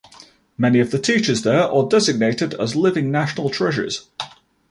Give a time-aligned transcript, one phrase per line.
[0.57, 4.07] Many of the teachers there are designated as Living National Treasures.